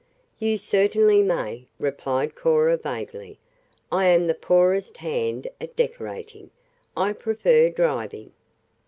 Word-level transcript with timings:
"You 0.39 0.57
certainly 0.57 1.21
may," 1.21 1.67
replied 1.77 2.33
Cora 2.33 2.75
vaguely. 2.75 3.37
"I 3.91 4.05
am 4.05 4.25
the 4.25 4.33
poorest 4.33 4.97
hand 4.97 5.47
at 5.61 5.75
decorating. 5.75 6.49
I 6.97 7.13
prefer 7.13 7.69
driving." 7.69 8.31